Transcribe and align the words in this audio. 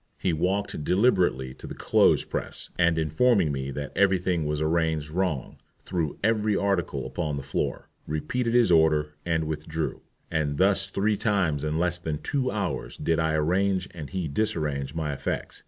He 0.17 0.33
walked 0.33 0.83
deliberately 0.83 1.53
to 1.53 1.67
the 1.67 1.75
clothes 1.75 2.23
press, 2.23 2.71
and, 2.75 2.97
informing 2.97 3.51
me 3.51 3.69
that 3.69 3.91
every 3.95 4.17
thing 4.17 4.47
was 4.47 4.59
arranged 4.59 5.11
wrong, 5.11 5.57
threw 5.83 6.17
every 6.23 6.57
article 6.57 7.05
upon 7.05 7.37
the 7.37 7.43
floor, 7.43 7.87
repeated 8.07 8.55
his 8.55 8.71
order, 8.71 9.13
and 9.27 9.43
withdrew. 9.43 10.01
And 10.31 10.57
thus 10.57 10.87
three 10.87 11.17
times 11.17 11.63
in 11.63 11.77
less 11.77 11.99
than 11.99 12.17
two 12.17 12.49
hours 12.49 12.97
did 12.97 13.19
I 13.19 13.35
arrange 13.35 13.89
and 13.93 14.09
he 14.09 14.27
disarrange 14.27 14.95
my 14.95 15.13
effects. 15.13 15.59